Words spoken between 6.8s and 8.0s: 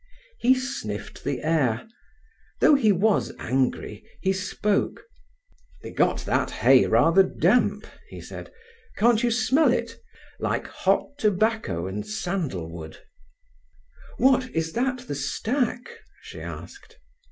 rather damp,"